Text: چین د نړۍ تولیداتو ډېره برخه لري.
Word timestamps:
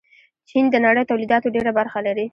چین 0.49 0.65
د 0.71 0.75
نړۍ 0.85 1.03
تولیداتو 1.11 1.47
ډېره 1.55 1.71
برخه 1.79 1.99
لري. 2.07 2.25